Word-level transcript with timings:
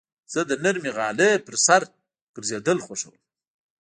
زه 0.33 0.39
د 0.49 0.51
نرم 0.63 0.85
غالۍ 0.95 1.31
پر 1.45 1.55
سر 1.65 1.81
ګرځېدل 2.35 2.77
خوښوم. 2.85 3.15